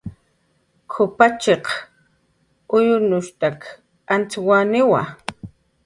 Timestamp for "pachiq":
1.17-1.65